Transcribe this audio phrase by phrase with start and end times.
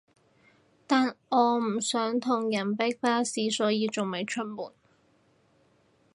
[0.87, 4.73] 但我唔想同人逼巴士所以仲未出門口